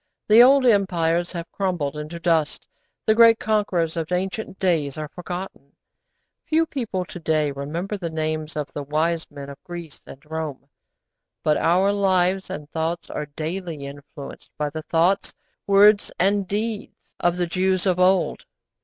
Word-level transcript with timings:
The 0.27 0.41
old 0.41 0.65
empires 0.65 1.31
have 1.33 1.51
crumbled 1.51 1.95
into 1.95 2.19
dust; 2.19 2.65
the 3.05 3.13
great 3.13 3.37
conquerors 3.37 3.95
of 3.95 4.11
ancient 4.11 4.57
days 4.57 4.97
are 4.97 5.09
forgotten; 5.09 5.73
few 6.43 6.65
people 6.65 7.05
to 7.05 7.19
day 7.19 7.51
remember 7.51 7.97
the 7.97 8.09
names 8.09 8.55
of 8.55 8.73
the 8.73 8.81
wise 8.81 9.29
men 9.29 9.47
of 9.47 9.63
Greece 9.63 10.01
and 10.07 10.17
Rome, 10.25 10.67
but 11.43 11.55
our 11.55 11.91
lives 11.93 12.49
and 12.49 12.67
thoughts 12.71 13.11
are 13.11 13.27
daily 13.27 13.85
influenced 13.85 14.49
by 14.57 14.71
the 14.71 14.81
thoughts, 14.81 15.35
words, 15.67 16.11
and 16.17 16.47
deeds 16.47 17.13
of 17.19 17.37
the 17.37 17.45
Jews 17.45 17.85
of 17.85 17.99
old. 17.99 18.45